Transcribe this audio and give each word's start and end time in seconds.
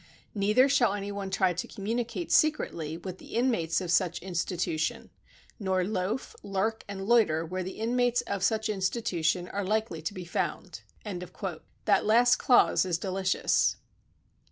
Neither 0.33 0.67
shall 0.67 0.93
any 0.93 1.11
one 1.11 1.29
try 1.29 1.53
to 1.53 1.67
communicate 1.67 2.31
secretly 2.31 2.97
with 2.97 3.19
the 3.19 3.35
inmates 3.35 3.81
of 3.81 3.91
such 3.91 4.17
institution 4.23 5.11
nor 5.59 5.83
loaf, 5.85 6.35
lurk 6.41 6.83
and 6.87 7.05
loiter 7.05 7.45
where 7.45 7.61
the 7.61 7.77
inmates 7.79 8.21
of 8.21 8.41
such 8.41 8.67
institution 8.67 9.47
are 9.49 9.63
likely 9.63 10.01
to 10.01 10.13
be 10.15 10.25
found." 10.25 10.81
The 11.05 11.61
last 12.01 12.37
clause 12.37 12.83
is 12.83 12.97
delicious. 12.97 13.75